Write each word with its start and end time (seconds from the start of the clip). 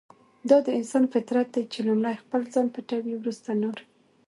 دا 0.49 0.57
د 0.65 0.67
انسان 0.79 1.03
فطرت 1.13 1.47
دی 1.53 1.63
چې 1.73 1.79
لومړی 1.87 2.15
خپل 2.23 2.41
ځان 2.53 2.67
پټوي 2.73 3.13
ورسته 3.17 3.49
نور. 3.61 3.77